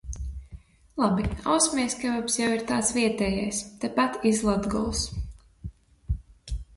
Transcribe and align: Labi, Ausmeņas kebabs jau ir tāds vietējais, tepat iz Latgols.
Labi, 1.01 1.25
Ausmeņas 1.55 1.95
kebabs 2.03 2.37
jau 2.39 2.47
ir 2.55 2.63
tāds 2.71 2.89
vietējais, 2.95 3.59
tepat 3.83 4.17
iz 4.31 4.41
Latgols. 4.49 5.03